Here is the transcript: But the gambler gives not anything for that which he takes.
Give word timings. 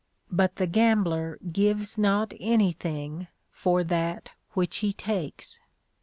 But 0.31 0.55
the 0.55 0.65
gambler 0.65 1.37
gives 1.51 1.95
not 1.95 2.33
anything 2.39 3.27
for 3.51 3.83
that 3.83 4.31
which 4.53 4.77
he 4.77 4.93
takes. 4.93 5.59